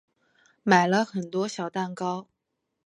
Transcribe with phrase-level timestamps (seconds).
[0.63, 2.27] 买了很多小蛋糕